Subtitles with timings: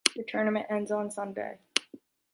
[0.15, 1.59] The tournament ends on Sunday.